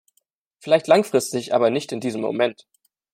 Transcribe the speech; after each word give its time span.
Vielleicht 0.57 0.87
langfristig, 0.87 1.53
aber 1.53 1.69
nicht 1.69 1.91
in 1.91 1.99
diesem 1.99 2.21
Moment. 2.21 2.65